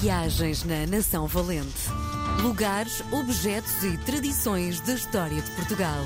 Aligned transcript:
Viagens 0.00 0.64
na 0.64 0.86
Nação 0.86 1.28
Valente. 1.28 1.88
Lugares, 2.42 3.00
objetos 3.12 3.84
e 3.84 3.96
tradições 3.98 4.80
da 4.80 4.94
história 4.94 5.40
de 5.40 5.50
Portugal. 5.52 6.04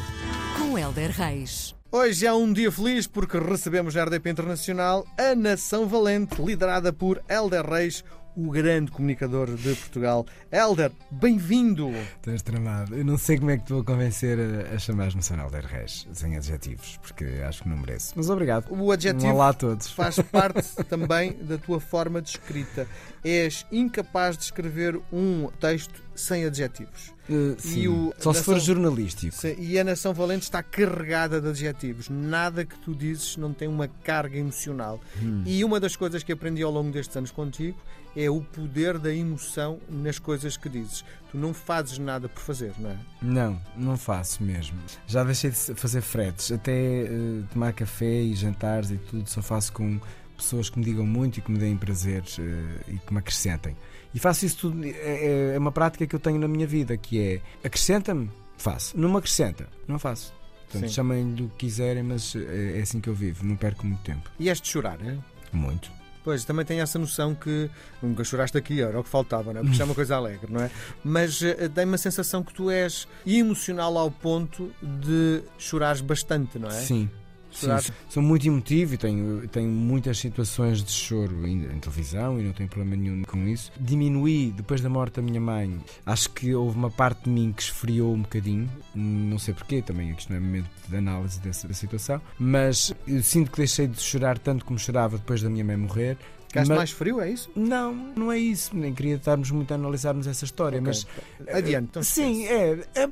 Com 0.59 0.79
Helder 0.79 1.11
Reis. 1.11 1.75
Hoje 1.91 2.27
é 2.27 2.33
um 2.35 2.53
dia 2.53 2.71
feliz 2.71 3.07
porque 3.07 3.39
recebemos 3.39 3.95
na 3.95 4.05
RDP 4.05 4.29
Internacional 4.29 5.07
a 5.17 5.35
Nação 5.35 5.89
Valente, 5.89 6.41
liderada 6.43 6.93
por 6.93 7.23
Helder 7.31 7.65
Reis, 7.65 8.05
o 8.39 8.51
grande 8.53 8.93
comunicador 8.93 9.53
de 9.57 9.75
Portugal. 9.75 10.25
Helder, 10.53 10.93
bem-vindo! 11.11 11.91
Estás 11.91 12.41
tramado. 12.41 12.95
Eu 12.95 13.05
não 13.05 13.19
sei 13.19 13.37
como 13.37 13.51
é 13.51 13.59
que 13.59 13.65
te 13.65 13.73
vou 13.73 13.83
convencer 13.83 14.39
a, 14.39 14.75
a 14.77 14.79
chamar-me 14.79 15.21
São 15.21 15.37
Helder 15.37 15.67
Reis, 15.67 16.07
sem 16.13 16.37
adjetivos, 16.37 16.99
porque 17.03 17.25
acho 17.45 17.65
que 17.65 17.69
não 17.69 17.77
mereço. 17.77 18.13
Mas 18.15 18.31
obrigado. 18.31 18.67
O 18.71 18.93
adjetivo 18.93 19.27
Um 19.27 19.35
olá 19.35 19.49
a 19.49 19.53
todos. 19.53 19.91
faz 19.91 20.21
parte 20.21 20.63
também 20.89 21.33
da 21.33 21.59
tua 21.59 21.81
forma 21.81 22.23
de 22.23 22.31
escrita. 22.31 22.87
És 23.25 23.67
incapaz 23.73 24.37
de 24.39 24.45
escrever 24.45 25.01
um 25.13 25.49
texto 25.59 26.01
sem 26.21 26.45
adjetivos. 26.45 27.13
Uh, 27.29 27.55
sim. 27.59 27.89
o- 27.89 28.13
Só 28.19 28.33
se 28.33 28.43
for 28.43 28.53
Nação- 28.55 28.67
jornalístico. 28.75 29.35
Se- 29.37 29.55
E 29.59 29.79
a 29.79 29.85
Nação 29.85 30.15
Valente 30.15 30.45
está 30.45 30.63
carregada 30.63 31.41
de 31.41 31.49
adjetivos. 31.49 32.09
Nada 32.09 32.65
que 32.65 32.77
tu 32.79 32.95
dizes 32.95 33.37
não 33.37 33.53
tem 33.53 33.69
uma 33.69 33.87
carga 33.89 34.37
emocional. 34.39 35.01
Hum. 35.23 35.43
E 35.47 35.63
uma 35.65 35.79
das 35.79 35.95
coisas 35.97 36.23
que 36.23 36.33
aprendi 36.33 36.63
ao 36.63 36.71
longo 36.71 36.91
destes 36.91 37.17
anos 37.17 37.31
contigo 37.31 37.77
é 38.17 38.31
o 38.31 38.41
poder 38.41 38.99
da 38.99 39.13
emoção 39.15 39.79
nas 39.89 40.19
coisas 40.19 40.57
que 40.57 40.69
dizes. 40.69 41.05
Tu 41.31 41.37
não 41.37 41.53
fazes 41.53 41.99
nada 41.99 42.29
por 42.29 42.41
fazer, 42.41 42.73
não 42.79 42.91
é? 42.91 42.97
Não, 43.21 43.61
não 43.77 43.97
faço 43.99 44.43
mesmo. 44.43 44.79
Já 45.07 45.23
deixei 45.23 45.51
de 45.51 45.57
fazer 45.75 46.01
fretes, 46.01 46.51
até 46.51 47.05
uh, 47.05 47.45
tomar 47.53 47.73
café 47.75 48.23
e 48.23 48.35
jantares 48.35 48.91
e 48.91 48.97
tudo, 48.97 49.29
só 49.29 49.43
faço 49.43 49.73
com 49.75 50.01
pessoas 50.39 50.71
que 50.71 50.79
me 50.79 50.85
digam 50.85 51.05
muito 51.05 51.39
e 51.39 51.43
que 51.43 51.51
me 51.51 51.59
deem 51.59 51.77
prazeres 51.77 52.39
uh, 52.39 52.43
e 52.89 52.99
que 52.99 53.13
me 53.13 53.19
acrescentem. 53.19 53.77
E 54.15 54.19
faço 54.19 54.47
isso 54.47 54.57
tudo, 54.59 54.85
é, 54.85 55.55
é 55.55 55.59
uma 55.59 55.73
prática 55.73 56.07
que 56.07 56.15
eu 56.15 56.21
tenho 56.21 56.39
na 56.39 56.49
minha 56.49 56.67
vida, 56.67 56.97
que 56.97 57.21
é 57.21 57.41
acrescenta-me, 57.63 58.31
faço. 58.57 58.99
Não 58.99 59.11
me 59.11 59.19
acrescenta, 59.19 59.69
não 59.87 59.99
faço. 59.99 60.33
Portanto, 60.71 60.91
chamem-lhe 60.91 61.43
o 61.43 61.49
que 61.49 61.67
quiserem, 61.67 62.03
mas 62.03 62.35
é 62.37 62.79
é 62.79 62.83
assim 62.83 63.01
que 63.01 63.09
eu 63.09 63.15
vivo, 63.15 63.45
não 63.45 63.57
perco 63.57 63.87
muito 63.87 64.03
tempo. 64.03 64.31
E 64.39 64.49
és 64.49 64.61
de 64.61 64.69
chorar, 64.69 64.99
é? 65.05 65.19
Muito. 65.53 65.91
Pois, 66.23 66.45
também 66.45 66.65
tenho 66.65 66.83
essa 66.83 66.99
noção 66.99 67.35
que 67.35 67.71
nunca 68.03 68.23
choraste 68.23 68.59
aqui, 68.59 68.83
era 68.83 69.01
o 69.01 69.03
que 69.03 69.09
faltava, 69.09 69.53
não 69.53 69.63
é? 69.63 69.65
Porque 69.65 69.81
é 69.81 69.85
uma 69.85 69.95
coisa 69.95 70.17
alegre, 70.17 70.53
não 70.53 70.61
é? 70.61 70.71
Mas 71.03 71.41
eh, 71.41 71.69
dá-me 71.69 71.95
a 71.95 71.99
sensação 71.99 72.43
que 72.43 72.53
tu 72.53 72.71
és 72.71 73.09
emocional 73.27 73.97
ao 73.97 74.11
ponto 74.11 74.71
de 74.83 75.43
chorares 75.57 76.03
bastante, 76.03 76.59
não 76.59 76.69
é? 76.69 76.73
Sim. 76.73 77.09
Sim, 77.53 77.67
Chorar- 77.67 77.83
sou- 77.83 77.95
sou 78.11 78.23
muito 78.23 78.47
emotivo 78.47 78.95
e 78.95 78.97
tenho, 78.99 79.49
tenho 79.49 79.69
muitas 79.71 80.19
situações 80.19 80.83
de 80.83 80.91
choro 80.93 81.47
em, 81.47 81.65
em 81.65 81.79
televisão 81.79 82.39
e 82.39 82.43
não 82.43 82.53
tenho 82.53 82.69
problema 82.69 82.97
nenhum 82.97 83.23
com 83.25 83.47
isso. 83.49 83.73
Diminuí 83.81 84.53
depois 84.57 84.81
da 84.81 84.89
morte 84.89 85.15
da 85.17 85.23
minha 85.23 85.41
mãe. 85.41 85.79
Acho 86.05 86.31
que 86.31 86.55
houve 86.55 86.77
uma 86.77 86.91
parte 86.91 87.25
de 87.25 87.31
mim 87.31 87.53
que 87.53 87.63
esfriou 87.63 88.15
um 88.15 88.23
bocadinho, 88.23 88.71
não 88.95 89.39
sei 89.39 89.55
porquê, 89.55 89.81
também 89.83 90.11
isto 90.11 90.29
não 90.31 90.37
é 90.37 90.41
momento 90.41 90.69
de 90.89 90.97
análise 90.97 91.41
dessa 91.41 91.67
da 91.67 91.75
situação, 91.75 92.21
mas 92.39 92.95
sinto 93.23 93.51
que 93.51 93.59
deixei 93.59 93.87
de 93.87 94.01
chorar 94.01 94.39
tanto 94.39 94.65
como 94.65 94.79
chorava 94.79 95.17
depois 95.19 95.43
da 95.43 95.49
minha 95.51 95.65
mãe 95.65 95.77
morrer. 95.77 96.17
Ficaste 96.49 96.69
Mas- 96.71 96.79
mais 96.79 96.91
frio, 96.93 97.21
é 97.21 97.31
isso? 97.31 97.51
Não, 97.55 97.95
não 98.17 98.33
é 98.33 98.39
isso, 98.39 98.75
nem 98.75 98.95
queria 98.95 99.17
estarmos 99.17 99.51
muito 99.51 99.71
a 99.71 99.75
analisarmos 99.75 100.27
essa 100.27 100.47
história, 100.47 100.79
Ok. 100.81 100.87
mas 100.87 101.07
Adiante, 101.55 101.89
então 101.91 102.03
Sim, 102.03 102.47
é, 102.47 102.87
é 102.95 103.07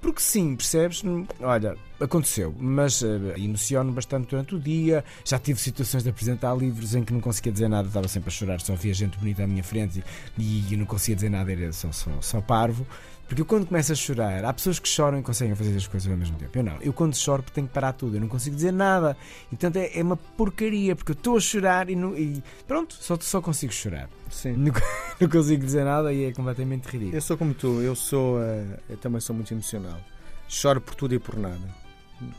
porque 0.00 0.20
sim, 0.22 0.56
percebes? 0.56 1.02
Olha, 1.40 1.76
aconteceu, 2.00 2.54
mas 2.58 3.02
eh, 3.02 3.34
emociono 3.36 3.92
bastante 3.92 4.28
durante 4.28 4.54
o 4.54 4.58
dia. 4.58 5.04
Já 5.24 5.38
tive 5.38 5.60
situações 5.60 6.02
de 6.02 6.10
apresentar 6.10 6.54
livros 6.54 6.94
em 6.94 7.02
que 7.04 7.12
não 7.12 7.20
conseguia 7.20 7.52
dizer 7.52 7.68
nada, 7.68 7.88
estava 7.88 8.08
sempre 8.08 8.28
a 8.28 8.32
chorar, 8.32 8.60
só 8.60 8.74
via 8.74 8.94
gente 8.94 9.18
bonita 9.18 9.44
à 9.44 9.46
minha 9.46 9.64
frente 9.64 10.02
e, 10.38 10.72
e 10.72 10.76
não 10.76 10.86
conseguia 10.86 11.16
dizer 11.16 11.30
nada, 11.30 11.52
era 11.52 11.72
só, 11.72 11.90
só, 11.92 12.10
só 12.20 12.40
parvo. 12.40 12.86
Porque 13.26 13.42
eu 13.42 13.46
quando 13.46 13.66
começo 13.66 13.92
a 13.92 13.94
chorar, 13.94 14.42
há 14.42 14.52
pessoas 14.54 14.78
que 14.78 14.88
choram 14.88 15.18
e 15.18 15.22
conseguem 15.22 15.54
fazer 15.54 15.76
as 15.76 15.86
coisas 15.86 16.10
ao 16.10 16.16
mesmo 16.16 16.38
tempo. 16.38 16.56
Eu 16.56 16.64
não, 16.64 16.78
eu 16.80 16.94
quando 16.94 17.14
choro 17.14 17.44
tenho 17.52 17.66
que 17.66 17.74
parar 17.74 17.92
tudo, 17.92 18.16
eu 18.16 18.20
não 18.22 18.28
consigo 18.28 18.56
dizer 18.56 18.72
nada. 18.72 19.14
E, 19.46 19.50
portanto 19.50 19.76
é, 19.76 19.98
é 19.98 20.02
uma 20.02 20.16
porcaria, 20.16 20.96
porque 20.96 21.12
eu 21.12 21.14
estou 21.14 21.36
a 21.36 21.40
chorar 21.40 21.90
e, 21.90 21.94
não, 21.94 22.16
e 22.16 22.42
pronto, 22.66 22.94
só, 22.98 23.18
só 23.20 23.42
consigo 23.42 23.70
chorar. 23.70 24.08
Sim. 24.30 24.52
Não, 24.52 24.72
não 25.20 25.28
consigo 25.28 25.62
dizer 25.62 25.84
nada 25.84 26.10
e 26.10 26.24
é 26.24 26.32
completamente 26.32 26.86
ridículo. 26.86 27.14
Eu 27.16 27.20
sou 27.20 27.36
como 27.36 27.52
tu, 27.52 27.82
eu 27.82 27.94
sou. 27.94 28.42
eh, 28.42 28.64
eu 28.88 28.96
também 28.96 29.20
sou 29.20 29.36
muito 29.36 29.52
emocional. 29.52 30.00
Choro 30.48 30.80
por 30.80 30.94
tudo 30.94 31.14
e 31.14 31.18
por 31.18 31.36
nada. 31.36 31.60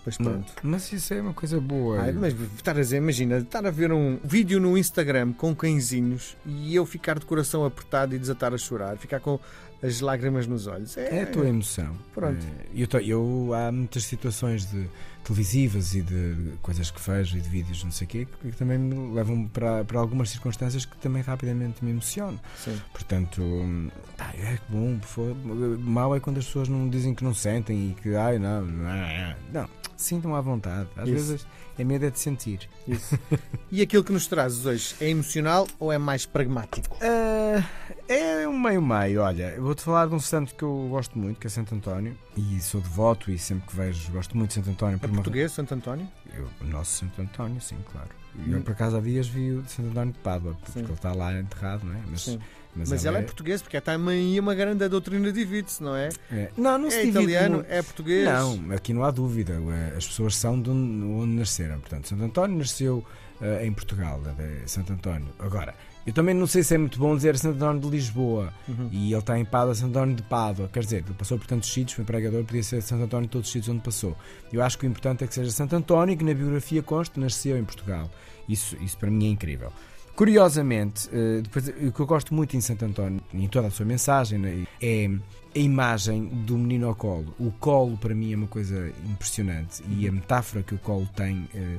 Mas 0.06 0.18
pronto. 0.18 0.54
Mas 0.64 0.92
isso 0.92 1.14
é 1.14 1.22
uma 1.22 1.34
coisa 1.34 1.60
boa. 1.60 2.02
Ai, 2.02 2.12
mas 2.12 2.34
estar 2.56 2.72
a 2.78 2.82
dizer, 2.82 2.98
imagina, 2.98 3.38
estar 3.38 3.66
a 3.66 3.72
ver 3.72 3.92
um 3.92 4.18
vídeo 4.24 4.60
no 4.60 4.78
Instagram 4.78 5.34
com 5.34 5.56
cãezinhos 5.56 6.36
e 6.46 6.76
eu 6.76 6.86
ficar 6.86 7.18
de 7.20 7.26
coração 7.26 7.64
apertado 7.66 8.16
e 8.16 8.20
desatar 8.20 8.54
a 8.54 8.58
chorar, 8.58 8.98
ficar 8.98 9.20
com 9.20 9.40
as 9.82 10.02
lágrimas 10.02 10.46
nos 10.46 10.68
olhos. 10.68 10.98
É 10.98 11.24
a 11.24 11.26
tua 11.26 11.48
emoção. 11.48 11.96
Pronto. 12.14 12.46
É, 12.46 12.66
Eu, 12.74 12.88
tô- 12.88 12.98
eu, 13.00 13.52
há 13.54 13.72
muitas 13.72 14.04
situações 14.04 14.66
de 14.70 14.86
televisivas 15.24 15.96
e 15.96 16.02
de 16.02 16.54
coisas 16.62 16.90
que 16.92 17.00
vejo 17.00 17.38
e 17.38 17.42
de 17.42 17.48
vídeos, 17.50 17.84
não 17.84 17.92
sei 17.92 18.06
o 18.06 18.10
quê, 18.10 18.28
que 18.42 18.52
também 18.58 18.78
me 18.78 19.14
levam 19.14 19.48
para, 19.48 19.84
para 19.86 20.00
algumas 20.00 20.30
circunstâncias 20.32 20.86
que 20.86 20.98
também 20.98 21.22
rapidamente 21.22 21.84
me 21.86 21.92
emociono. 21.92 22.40
Sim. 22.58 22.78
Portanto, 22.92 23.42
pá, 24.32 24.38
é 24.38 24.58
que 24.58 24.64
bom, 24.72 25.00
favor. 25.02 25.36
Mal 25.80 26.16
é 26.16 26.20
quando 26.20 26.38
as 26.38 26.46
pessoas 26.46 26.70
não 26.70 26.90
dizem 26.90 27.14
que 27.14 27.24
não 27.24 27.34
sentem 27.34 27.90
e 27.90 28.02
que, 28.02 28.16
ai, 28.16 28.40
não, 28.40 28.62
não, 28.62 28.90
é, 28.90 29.36
não. 29.54 29.70
sintam 29.96 30.36
à 30.36 30.42
vontade. 30.42 30.90
Às 30.96 31.08
Isso. 31.08 31.14
vezes 31.14 31.48
é 31.78 31.84
medo 31.84 32.06
é 32.06 32.10
de 32.10 32.20
sentir. 32.20 32.70
Isso. 32.88 33.18
e 33.72 33.82
aquilo 33.82 34.04
que 34.04 34.12
nos 34.12 34.28
trazes 34.28 34.66
hoje 34.66 34.96
é 35.00 35.10
emocional 35.10 35.68
ou 35.80 35.92
é 35.92 35.98
mais 35.98 36.26
pragmático? 36.26 36.98
Ah, 37.02 37.64
é 38.10 38.48
um 38.48 38.58
meio-meio, 38.60 39.22
olha, 39.22 39.54
eu 39.56 39.64
vou-te 39.64 39.82
falar 39.84 40.08
de 40.08 40.16
um 40.16 40.20
santo 40.20 40.56
que 40.56 40.64
eu 40.64 40.88
gosto 40.90 41.18
muito, 41.18 41.40
que 41.40 41.48
é 41.48 41.50
Santo 41.50 41.76
António, 41.76 42.18
e 42.36 42.60
sou 42.60 42.82
devoto 42.82 43.30
e 43.32 43.38
sempre 43.38 43.68
que 43.68 43.76
vejo 43.76 44.12
gosto 44.12 44.36
muito 44.36 44.50
de 44.50 44.56
Santo 44.56 44.70
António. 44.72 45.00
É 45.02 45.06
uma- 45.06 45.16
português, 45.16 45.52
Santo 45.52 45.74
António? 45.74 46.08
Eu, 46.36 46.48
o 46.62 46.64
nosso 46.66 46.92
Santo 47.00 47.22
António, 47.22 47.62
sim, 47.62 47.78
claro. 47.92 48.10
Hum. 48.36 48.54
Eu 48.54 48.62
por 48.62 48.72
acaso 48.72 48.98
há 48.98 49.02
dias 49.02 49.28
vi 49.28 49.52
o 49.52 49.62
de 49.62 49.72
Santo 49.72 49.90
António 49.90 50.14
de 50.14 50.20
Pádua, 50.20 50.54
porque 50.56 50.80
Sim. 50.80 50.86
ele 50.86 50.94
está 50.94 51.14
lá 51.14 51.34
enterrado, 51.40 51.86
não 51.86 51.94
é? 51.94 52.00
Mas, 52.10 52.22
Sim. 52.22 52.40
mas, 52.76 52.90
Mas, 52.90 53.06
ele 53.06 53.18
é 53.18 53.22
português, 53.22 53.62
porque 53.62 53.80
também 53.82 54.38
é 54.38 54.40
uma 54.40 54.54
grande 54.56 54.88
doutrina 54.88 55.32
divide-se, 55.32 55.82
não 55.84 55.96
é? 55.96 56.10
é- 56.32 56.52
Não, 56.58 56.78
não 56.78 56.90
se 56.92 56.98
É 56.98 57.06
italiano, 57.06 57.56
muito. 57.58 57.72
é 57.72 57.82
português. 57.82 58.26
Não, 58.26 58.72
aqui 58.72 58.94
não 58.94 59.04
há 59.04 59.12
dúvida. 59.12 59.54
Eh, 59.54 59.98
As 59.98 60.08
pessoas 60.08 60.36
são 60.36 60.60
de 60.62 60.70
onde 60.70 61.32
nasceram. 61.34 61.80
Portanto, 61.80 62.08
Santo 62.08 62.24
António 62.24 62.58
nasceu 62.58 63.04
eh, 63.42 63.66
em 63.66 63.72
Portugal, 63.74 64.22
de 64.22 64.70
Santo 64.70 64.94
António. 64.94 65.30
Agora, 65.40 65.74
eu 66.06 66.14
também 66.14 66.34
não 66.34 66.48
sei 66.48 66.64
se 66.64 66.76
é 66.76 66.78
muito 66.78 66.98
bom 66.98 67.16
dizer 67.16 67.38
Santo 67.38 67.56
António 67.58 67.82
de 67.82 67.90
Lisboa 67.90 68.54
Uhum. 68.68 68.90
e 68.92 69.12
ele 69.12 69.20
está 69.20 69.38
em 69.38 69.46
Pádua, 69.46 69.76
Santo 69.76 69.90
António 69.90 70.16
de 70.16 70.24
Pádua. 70.24 70.70
Quer 70.72 70.84
dizer, 70.84 71.04
ele 71.06 71.14
passou 71.14 71.38
por 71.38 71.46
tantos 71.48 71.72
sítios, 71.72 71.94
foi 71.94 72.06
pregador, 72.06 72.44
podia 72.44 72.64
ser 72.64 72.82
Santo 72.82 73.04
António 73.04 73.26
de 73.28 73.32
todos 73.32 73.48
os 73.48 73.52
sítios 73.54 73.70
onde 73.74 73.84
passou. 73.84 74.16
Eu 74.52 74.64
acho 74.64 74.78
que 74.78 74.86
o 74.86 74.90
importante 74.90 75.24
é 75.24 75.28
que 75.28 75.34
seja 75.34 75.52
Santo 75.52 75.76
António, 75.76 76.18
que 76.18 76.24
na 76.24 76.34
biografia 76.34 76.82
consta, 76.82 77.20
nasceu 77.20 77.58
em 77.58 77.64
Portugal. 77.64 78.10
Isso, 78.48 78.76
isso 78.82 78.98
para 78.98 79.10
mim 79.12 79.28
é 79.28 79.30
incrível. 79.30 79.72
Curiosamente, 80.16 81.08
eh, 81.14 81.40
depois, 81.42 81.70
o 81.70 81.92
que 81.94 82.00
eu 82.02 82.06
gosto 82.06 82.34
muito 82.34 82.58
em 82.58 82.60
Santo 82.60 82.84
António, 82.84 83.22
em 83.34 83.48
toda 83.48 83.68
a 83.68 83.72
sua 83.72 83.86
mensagem, 83.86 84.38
né, 84.38 84.68
é 84.82 85.10
a 85.56 85.60
imagem 85.60 86.26
do 86.46 86.58
menino 86.58 86.88
ao 86.88 86.96
colo. 86.96 87.34
O 87.40 87.52
colo 87.52 87.96
para 87.98 88.14
mim 88.14 88.34
é 88.34 88.36
uma 88.36 88.48
coisa 88.48 88.92
impressionante 89.10 89.82
e 89.90 90.08
a 90.08 90.12
metáfora 90.12 90.62
que 90.62 90.76
o 90.76 90.78
colo 90.78 91.08
tem 91.16 91.48
eh, 91.56 91.78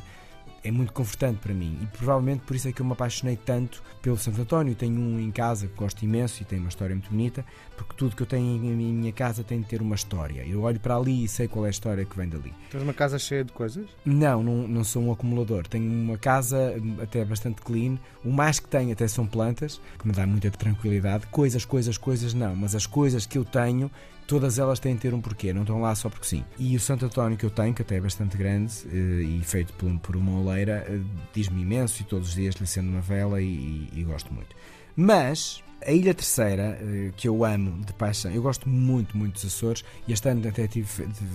é 0.62 0.70
muito 0.70 0.92
confortante 0.92 1.38
para 1.38 1.54
mim 1.54 1.78
e 1.82 1.86
provavelmente 1.86 2.42
por 2.44 2.54
isso 2.54 2.68
é 2.68 2.72
que 2.72 2.82
eu 2.82 2.86
me 2.86 2.92
apaixonei 2.92 3.36
tanto 3.36 3.82
pelo 4.02 4.16
Santo 4.16 4.40
António. 4.40 4.74
Tenho 4.74 5.00
um 5.00 5.18
em 5.18 5.30
casa 5.30 5.66
que 5.66 5.74
gosto 5.74 6.02
imenso 6.04 6.42
e 6.42 6.44
tem 6.44 6.58
uma 6.58 6.68
história 6.68 6.94
muito 6.94 7.10
bonita, 7.10 7.44
porque 7.76 7.94
tudo 7.96 8.16
que 8.16 8.22
eu 8.22 8.26
tenho 8.26 8.64
em 8.64 8.76
minha 8.76 9.12
casa 9.12 9.42
tem 9.42 9.60
de 9.60 9.66
ter 9.66 9.80
uma 9.80 9.94
história. 9.94 10.46
Eu 10.46 10.62
olho 10.62 10.80
para 10.80 10.96
ali 10.96 11.24
e 11.24 11.28
sei 11.28 11.48
qual 11.48 11.64
é 11.64 11.68
a 11.68 11.70
história 11.70 12.04
que 12.04 12.16
vem 12.16 12.28
dali. 12.28 12.52
Tens 12.70 12.82
uma 12.82 12.94
casa 12.94 13.18
cheia 13.18 13.44
de 13.44 13.52
coisas? 13.52 13.86
Não, 14.04 14.42
não, 14.42 14.68
não 14.68 14.84
sou 14.84 15.02
um 15.02 15.12
acumulador. 15.12 15.66
Tenho 15.66 15.90
uma 15.90 16.18
casa 16.18 16.76
hum, 16.82 16.96
até 17.02 17.24
bastante 17.24 17.62
clean. 17.62 17.98
O 18.24 18.30
mais 18.30 18.60
que 18.60 18.68
tenho 18.68 18.92
até 18.92 19.08
são 19.08 19.26
plantas, 19.26 19.80
que 19.98 20.06
me 20.06 20.12
dá 20.12 20.26
muita 20.26 20.50
tranquilidade. 20.50 21.26
Coisas, 21.28 21.64
coisas, 21.64 21.96
coisas 21.96 22.34
não. 22.34 22.54
Mas 22.54 22.74
as 22.74 22.86
coisas 22.86 23.26
que 23.26 23.38
eu 23.38 23.44
tenho, 23.44 23.90
todas 24.30 24.60
elas 24.60 24.78
têm 24.78 24.94
de 24.94 25.00
ter 25.00 25.12
um 25.12 25.20
porquê. 25.20 25.52
Não 25.52 25.62
estão 25.62 25.80
lá 25.80 25.92
só 25.92 26.08
porque 26.08 26.24
sim. 26.24 26.44
E 26.56 26.76
o 26.76 26.80
Santo 26.80 27.04
António 27.04 27.36
que 27.36 27.44
eu 27.44 27.50
tenho, 27.50 27.74
que 27.74 27.82
até 27.82 27.96
é 27.96 28.00
bastante 28.00 28.36
grande 28.36 28.72
eh, 28.86 29.22
e 29.24 29.42
feito 29.42 29.72
por, 29.72 29.90
por 29.98 30.14
uma 30.14 30.38
oleira, 30.38 30.86
eh, 30.88 31.00
diz-me 31.34 31.62
imenso 31.62 32.00
e 32.00 32.04
todos 32.04 32.28
os 32.28 32.34
dias 32.36 32.54
lhe 32.54 32.62
acendo 32.62 32.90
uma 32.90 33.00
vela 33.00 33.42
e, 33.42 33.88
e- 33.92 34.04
gosto 34.04 34.32
muito. 34.32 34.54
Mas 34.94 35.64
a 35.84 35.90
Ilha 35.90 36.14
Terceira, 36.14 36.78
eh, 36.80 37.10
que 37.16 37.26
eu 37.26 37.44
amo 37.44 37.84
de 37.84 37.92
paixão, 37.92 38.30
eu 38.30 38.40
gosto 38.40 38.68
muito, 38.68 39.18
muito 39.18 39.32
dos 39.32 39.46
Açores 39.46 39.84
e 40.06 40.12
este 40.12 40.28
ano 40.28 40.46
até 40.48 40.68
tive 40.68 40.86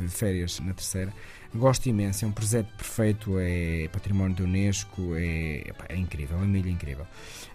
férias 0.07 0.61
na 0.61 0.73
Terceira. 0.73 1.11
Gosto 1.53 1.87
imenso, 1.89 2.23
é 2.23 2.27
um 2.29 2.31
presépio 2.31 2.73
perfeito, 2.77 3.35
é 3.39 3.89
património 3.91 4.37
da 4.37 4.43
Unesco, 4.45 5.15
é, 5.15 5.65
é 5.89 5.97
incrível, 5.97 6.37
é 6.37 6.43
uma 6.43 6.57
ilha 6.57 6.69
incrível. 6.69 7.05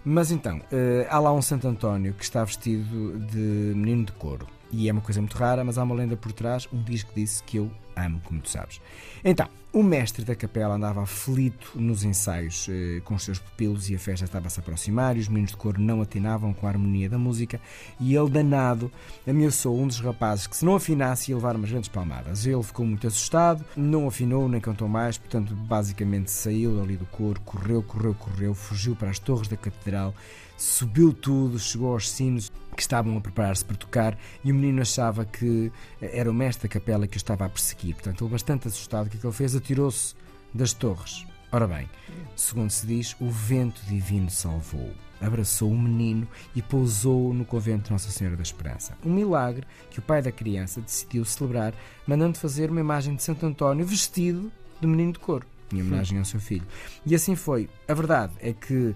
Mas 0.05 0.29
então, 0.29 0.61
há 1.09 1.19
lá 1.19 1.31
um 1.33 1.41
Santo 1.41 1.67
António 1.67 2.13
que 2.13 2.23
está 2.23 2.43
vestido 2.43 3.19
de 3.19 3.73
menino 3.75 4.05
de 4.05 4.11
couro. 4.13 4.47
E 4.71 4.87
é 4.87 4.91
uma 4.91 5.01
coisa 5.01 5.19
muito 5.19 5.37
rara, 5.37 5.63
mas 5.63 5.77
há 5.77 5.83
uma 5.83 5.95
lenda 5.95 6.15
por 6.15 6.31
trás, 6.31 6.67
um 6.71 6.81
disco 6.81 7.11
disse 7.15 7.43
que 7.43 7.57
eu 7.57 7.69
amo, 7.95 8.21
como 8.23 8.41
tu 8.41 8.49
sabes. 8.49 8.81
Então, 9.23 9.47
o 9.73 9.83
mestre 9.83 10.25
da 10.25 10.35
capela 10.35 10.75
andava 10.75 11.01
aflito 11.01 11.71
nos 11.75 12.03
ensaios 12.03 12.67
eh, 12.69 13.01
com 13.05 13.15
os 13.15 13.23
seus 13.23 13.39
pupilos 13.39 13.89
e 13.89 13.95
a 13.95 13.99
festa 13.99 14.25
estava 14.25 14.47
a 14.47 14.49
se 14.49 14.59
aproximar 14.59 15.15
e 15.15 15.19
os 15.19 15.29
meninos 15.29 15.51
de 15.51 15.57
coro 15.57 15.79
não 15.79 16.01
atinavam 16.01 16.53
com 16.53 16.67
a 16.67 16.69
harmonia 16.69 17.09
da 17.09 17.17
música 17.17 17.59
e 17.99 18.15
ele, 18.15 18.29
danado, 18.29 18.91
ameaçou 19.25 19.79
um 19.79 19.87
dos 19.87 19.99
rapazes 19.99 20.47
que 20.47 20.57
se 20.57 20.65
não 20.65 20.75
afinasse 20.75 21.31
ia 21.31 21.37
levar 21.37 21.55
umas 21.55 21.69
grandes 21.69 21.89
palmadas. 21.89 22.45
Ele 22.45 22.63
ficou 22.63 22.85
muito 22.85 23.07
assustado, 23.07 23.63
não 23.75 24.07
afinou 24.07 24.49
nem 24.49 24.59
cantou 24.59 24.89
mais, 24.89 25.17
portanto, 25.17 25.55
basicamente 25.55 26.29
saiu 26.31 26.81
ali 26.81 26.97
do 26.97 27.05
coro, 27.05 27.39
correu, 27.41 27.81
correu, 27.81 28.13
correu, 28.13 28.53
fugiu 28.53 28.95
para 28.95 29.09
as 29.09 29.19
torres 29.19 29.47
da 29.47 29.55
catedral, 29.55 30.13
subiu 30.57 31.13
tudo, 31.13 31.57
chegou 31.57 31.93
aos 31.93 32.09
sinos 32.09 32.51
que 32.81 32.85
estavam 32.85 33.15
a 33.15 33.21
preparar-se 33.21 33.63
para 33.63 33.75
tocar 33.75 34.17
e 34.43 34.51
o 34.51 34.55
menino 34.55 34.81
achava 34.81 35.23
que 35.23 35.71
era 36.01 36.29
o 36.29 36.33
mestre 36.33 36.67
da 36.67 36.73
capela 36.73 37.05
que 37.07 37.15
o 37.15 37.19
estava 37.19 37.45
a 37.45 37.49
perseguir. 37.49 37.93
Portanto, 37.93 38.23
ele 38.23 38.31
bastante 38.31 38.67
assustado, 38.67 39.05
o 39.05 39.09
que, 39.09 39.17
é 39.17 39.19
que 39.19 39.25
ele 39.25 39.33
fez? 39.33 39.55
Atirou-se 39.55 40.15
das 40.51 40.73
torres. 40.73 41.25
Ora 41.51 41.67
bem, 41.67 41.87
segundo 42.35 42.71
se 42.71 42.87
diz, 42.87 43.15
o 43.19 43.29
vento 43.29 43.81
divino 43.85 44.31
salvou-o, 44.31 44.95
abraçou 45.19 45.69
o 45.69 45.77
menino 45.77 46.27
e 46.55 46.61
pousou-o 46.61 47.33
no 47.33 47.45
convento 47.45 47.85
de 47.85 47.91
Nossa 47.91 48.09
Senhora 48.09 48.35
da 48.35 48.41
Esperança. 48.41 48.97
Um 49.05 49.13
milagre 49.13 49.67
que 49.91 49.99
o 49.99 50.01
pai 50.01 50.21
da 50.21 50.31
criança 50.31 50.81
decidiu 50.81 51.23
celebrar, 51.23 51.73
mandando 52.07 52.39
fazer 52.39 52.71
uma 52.71 52.79
imagem 52.79 53.15
de 53.15 53.21
Santo 53.21 53.45
António 53.45 53.85
vestido 53.85 54.51
de 54.79 54.87
menino 54.87 55.13
de 55.13 55.19
couro 55.19 55.45
em 55.73 55.81
homenagem 55.81 56.19
ao 56.19 56.25
seu 56.25 56.39
filho. 56.39 56.65
E 57.05 57.15
assim 57.15 57.35
foi. 57.35 57.69
A 57.87 57.93
verdade 57.93 58.33
é 58.39 58.53
que 58.53 58.73
uh, 58.73 58.95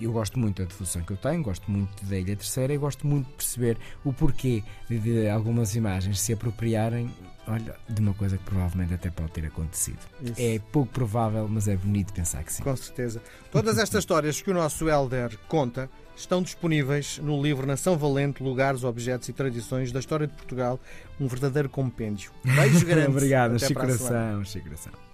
eu 0.00 0.12
gosto 0.12 0.38
muito 0.38 0.62
da 0.62 0.68
devoção 0.68 1.02
que 1.02 1.12
eu 1.12 1.16
tenho, 1.16 1.42
gosto 1.42 1.70
muito 1.70 2.04
da 2.04 2.18
Ilha 2.18 2.36
Terceira 2.36 2.72
e 2.74 2.78
gosto 2.78 3.06
muito 3.06 3.26
de 3.26 3.32
perceber 3.34 3.78
o 4.04 4.12
porquê 4.12 4.62
de, 4.88 4.98
de 4.98 5.28
algumas 5.28 5.74
imagens 5.74 6.20
se 6.20 6.32
apropriarem 6.32 7.10
olha, 7.46 7.74
de 7.88 8.00
uma 8.00 8.14
coisa 8.14 8.36
que 8.36 8.44
provavelmente 8.44 8.94
até 8.94 9.10
pode 9.10 9.32
ter 9.32 9.46
acontecido. 9.46 9.98
Isso. 10.20 10.34
É 10.38 10.58
pouco 10.72 10.92
provável, 10.92 11.48
mas 11.48 11.68
é 11.68 11.76
bonito 11.76 12.12
pensar 12.12 12.42
que 12.42 12.52
sim. 12.52 12.62
Com 12.62 12.76
certeza. 12.76 13.22
Todas 13.50 13.78
estas 13.78 14.00
histórias 14.00 14.40
que 14.40 14.50
o 14.50 14.54
nosso 14.54 14.88
Elder 14.88 15.38
conta 15.48 15.88
estão 16.16 16.42
disponíveis 16.42 17.18
no 17.18 17.42
livro 17.42 17.66
Nação 17.66 17.96
Valente, 17.96 18.42
Lugares, 18.42 18.84
Objetos 18.84 19.28
e 19.28 19.32
Tradições 19.32 19.90
da 19.92 20.00
História 20.00 20.26
de 20.26 20.34
Portugal, 20.34 20.78
um 21.20 21.26
verdadeiro 21.26 21.68
compêndio. 21.68 22.30
Beijo 22.44 22.84
grande. 22.86 23.08
Obrigado, 23.08 23.58
Chico 23.58 23.80
Coração, 23.80 24.44
Chico 24.44 24.64
Coração. 24.64 25.13